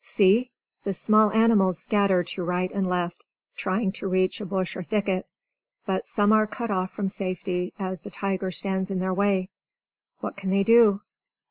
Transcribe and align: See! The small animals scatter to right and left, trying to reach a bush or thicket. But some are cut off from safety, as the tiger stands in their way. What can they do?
See! 0.03 0.49
The 0.83 0.95
small 0.95 1.29
animals 1.31 1.77
scatter 1.77 2.23
to 2.23 2.43
right 2.43 2.71
and 2.71 2.89
left, 2.89 3.23
trying 3.55 3.91
to 3.91 4.07
reach 4.07 4.41
a 4.41 4.47
bush 4.47 4.75
or 4.75 4.81
thicket. 4.81 5.27
But 5.85 6.07
some 6.07 6.33
are 6.33 6.47
cut 6.47 6.71
off 6.71 6.89
from 6.89 7.07
safety, 7.07 7.75
as 7.77 7.99
the 8.01 8.09
tiger 8.09 8.49
stands 8.49 8.89
in 8.89 8.97
their 8.97 9.13
way. 9.13 9.49
What 10.19 10.37
can 10.37 10.49
they 10.49 10.63
do? 10.63 11.01